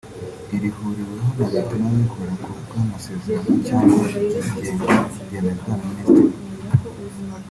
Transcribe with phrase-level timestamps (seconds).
[0.55, 4.93] irihuriweho na Leta n’abikorera ku bw’amasezerano cyangwa iryigenga
[5.25, 6.35] byemezwa na Minisitiri